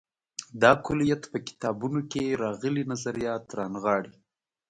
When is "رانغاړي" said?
3.57-4.13